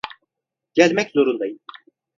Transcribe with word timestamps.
Gelmek 0.73 1.11
zorundaydım. 1.11 1.59